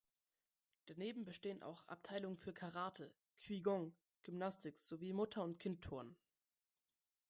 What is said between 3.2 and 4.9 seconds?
Qigong, Gymnastik